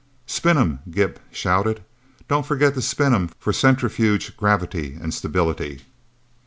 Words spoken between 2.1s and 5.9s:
"Don't forget to spin 'em for centrifuge gravity and stability!"